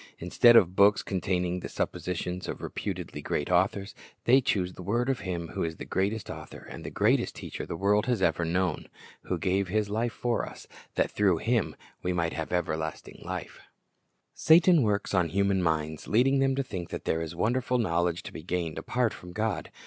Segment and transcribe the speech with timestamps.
[0.17, 3.93] Instead of books containing the suppositions of reputedly great authors,
[4.25, 7.67] they choose the word of Him who is the greatest author and the greatest teacher
[7.67, 8.87] the world has ever known,
[9.25, 13.59] who gave His life for us, that through Him we might have everlasting life.
[14.33, 17.05] RESULTS OF NEGLECTING THE TREASURE Satan works on human minds, leading them to think that
[17.05, 19.69] there is wonderful knowledge to be gained apart from God.